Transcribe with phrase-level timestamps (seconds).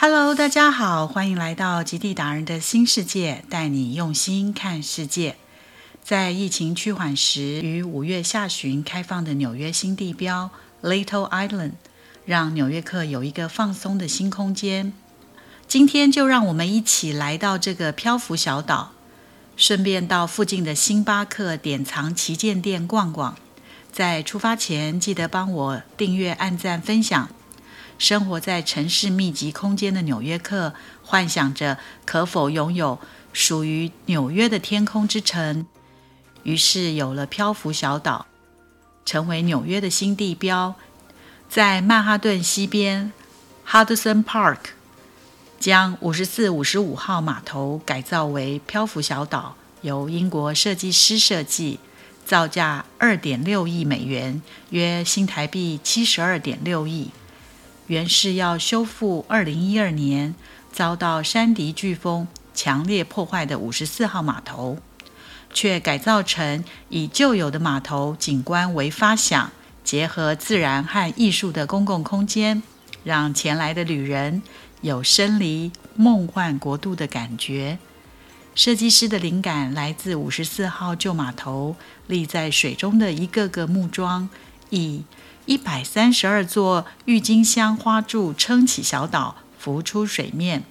[0.00, 5.34] Hello，大家好，欢迎来到极地达人的新世界，带你用心看世界。
[6.04, 10.50] 在疫情趋缓时，于五月下旬开放的纽约新地标
[10.84, 11.72] Little Island，
[12.24, 14.92] 让纽约客有一个放松的新空间。
[15.66, 18.92] 今天就让我们一起来到这个漂浮小岛，
[19.56, 23.36] 顺便到附近的星巴克典藏旗舰店逛逛。
[23.90, 27.28] 在出发前，记得帮我订阅、按赞、分享。
[27.98, 32.98] 生活在城市密集空间的纽约客，幻想着可否拥有
[33.32, 35.66] 属于纽约的天空之城。
[36.44, 38.26] 于是有了漂浮小岛，
[39.04, 40.76] 成为纽约的新地标。
[41.48, 43.12] 在曼哈顿西边
[43.66, 44.58] ，Hudson Park
[45.58, 51.80] 将五十四、五十五号码头改造为漂浮小岛，由英国设计师设计，
[52.24, 57.10] 造价二点六亿美元，约新台币七十二点六亿。
[57.88, 60.34] 原是要修复二零一二年
[60.72, 64.78] 遭到山迪飓风强烈破坏的五十四号码头。
[65.54, 69.50] 却改造成以旧有的码头景观为发想，
[69.82, 72.62] 结合自然和艺术的公共空间，
[73.02, 74.42] 让前来的旅人
[74.82, 77.78] 有身临梦幻国度的感觉。
[78.54, 81.74] 设计师的灵感来自五十四号旧码头
[82.06, 84.28] 立在水中的一个个木桩，
[84.70, 85.04] 以
[85.46, 90.64] 一百三十二座郁金香花柱撑起小岛，浮出水面，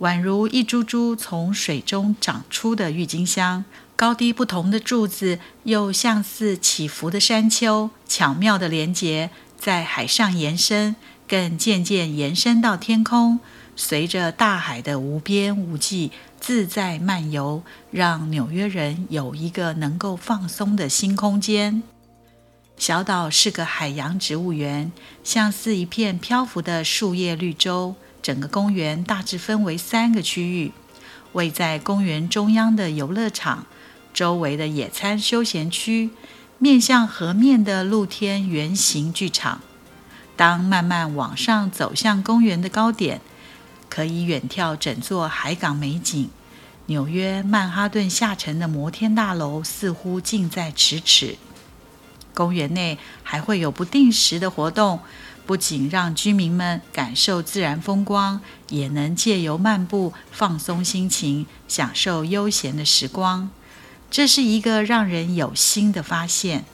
[0.00, 3.64] 宛如一株株从水中长出的郁金香。
[3.96, 10.94] 高低不同的柱子，又像似起伏的山丘，巧妙的连接在海上延伸，
[11.26, 13.40] 更渐渐延伸到天空，
[13.74, 21.82] 随着大海的无边无际自在漫游，让纽约人有一个能够放松的新空间。
[22.78, 24.92] 小岛是个海洋植物园，
[25.24, 27.96] 像似一片漂浮的树叶绿洲。
[28.22, 30.72] 整个公园大致分为三个区域，
[31.32, 33.66] 位在公园中央的游乐场。
[34.12, 36.10] 周围的野餐休闲区，
[36.58, 39.60] 面向河面的露天圆形剧场。
[40.36, 43.20] 当慢慢往上走向公园的高点，
[43.88, 46.30] 可以远眺整座海港美景。
[46.86, 51.36] 纽约曼哈顿下沉的摩天大楼似乎近在咫尺。
[52.38, 55.00] 公园内还会有不定时的活动，
[55.44, 63.50] 不仅让居民们感受自然风光，也能借由漫步放松心情，享受悠闲的时光。
[64.08, 66.64] 这是一个让人有新的发现，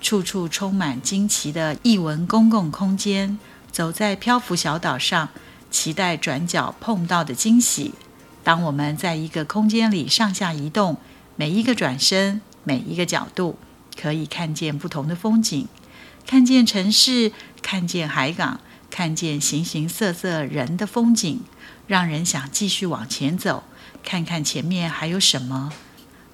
[0.00, 3.40] 处处充满惊奇的异文公共空间。
[3.72, 5.30] 走在漂浮小岛上，
[5.68, 7.94] 期待转角碰到的惊喜。
[8.44, 10.96] 当我们在一个空间里上下移动，
[11.34, 13.58] 每一个转身，每一个角度，
[14.00, 15.66] 可以看见不同的风景，
[16.24, 21.40] 看见城市，看见海港，看见形形色色人的风景，
[21.88, 23.64] 让人想继续往前走，
[24.04, 25.72] 看看前面还有什么。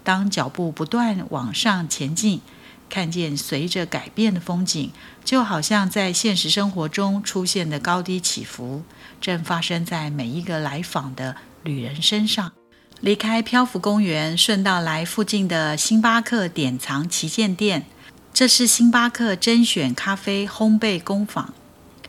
[0.02, 2.42] 当脚步不断往上前进，
[2.90, 4.90] 看见随着改变的风景，
[5.24, 8.82] 就好像在现实生活中出现的高低起伏，
[9.22, 12.52] 正发生在每一个来访的旅人身上。
[13.00, 17.84] 离开漂浮公园，顺道来附近的星巴克典藏旗舰店。
[18.32, 21.52] 这是星巴克甄选咖啡烘焙工坊，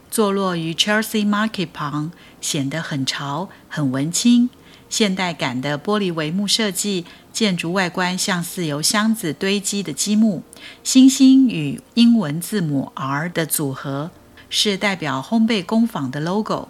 [0.09, 4.49] 坐落于 Chelsea Market 旁，显得很潮、很文青。
[4.89, 10.43] 现代感的玻璃帷幕设计，建筑外观像似由箱子堆积的积木。
[10.83, 14.11] 星星与英文字母 R 的组合
[14.49, 16.69] 是代表烘焙工坊的 logo。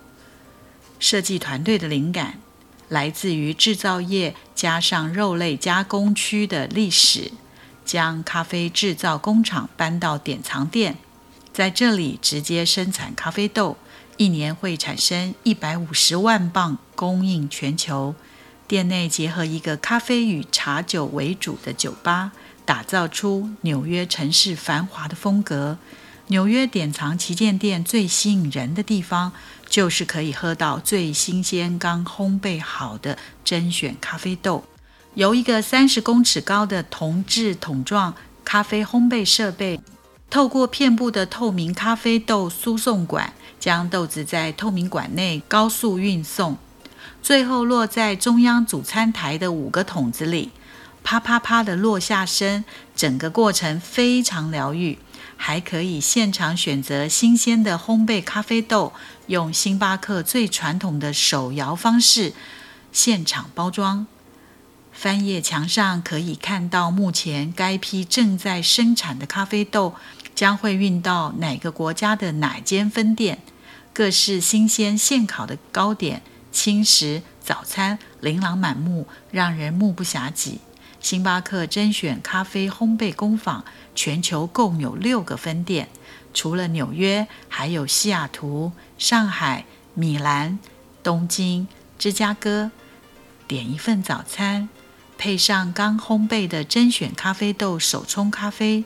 [0.98, 2.40] 设计团队的灵感
[2.90, 7.32] 来自于制造业加上肉类加工区的历史，
[7.84, 10.98] 将咖啡制造工厂搬到典藏店，
[11.52, 13.78] 在这里直接生产咖啡豆。
[14.18, 18.16] 一年会产生一百五十万磅，供应全球。
[18.66, 22.32] 店内结合一个咖啡与茶酒为主的酒吧，
[22.64, 25.78] 打造出纽约城市繁华的风格。
[26.28, 29.32] 纽约典藏旗舰店最吸引人的地方，
[29.70, 34.64] 就是可以喝到最新鲜、刚烘焙好的甄选咖啡豆。
[35.14, 39.80] 由一个三十公尺高的铜制桶状咖啡烘焙设备，
[40.30, 43.34] 透过遍布的透明咖啡豆输送管。
[43.58, 46.56] 将豆子在透明管内高速运送，
[47.24, 50.52] 最后落在中央主餐台的五个桶子里，
[51.04, 52.64] 啪啪啪的落下声。
[52.96, 55.00] 整个过程非常疗愈，
[55.38, 58.94] 还可以现场选择新鲜的烘焙咖啡豆，
[59.28, 62.34] 用星巴克最传统的手摇方式
[62.92, 64.08] 现场包装。
[64.92, 69.94] 翻页墙上可以看到，目前该批正在生产的咖啡豆
[70.34, 73.40] 将会运到哪个国家的哪间分店。
[73.94, 76.22] 各式新鲜现烤的糕点、
[76.52, 80.60] 轻食、早餐琳琅满目，让人目不暇给。
[81.06, 83.64] 星巴克甄选咖啡烘焙工坊，
[83.94, 85.88] 全球共有六个分店，
[86.34, 90.58] 除了纽约，还有西雅图、上海、米兰、
[91.04, 91.68] 东京、
[92.00, 92.72] 芝加哥。
[93.48, 94.68] 点一份早餐，
[95.16, 98.84] 配上刚烘焙的甄选咖啡豆手冲咖啡，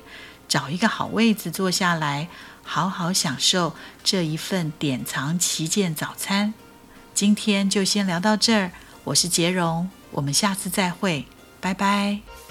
[0.50, 2.28] 找一个好位子坐下来，
[2.64, 3.74] 好好享受
[4.04, 6.54] 这一份典藏旗舰早餐。
[7.14, 8.74] 今天就先聊到这儿，
[9.06, 11.26] 我是杰荣，我们下次再会，
[11.62, 12.49] 拜拜。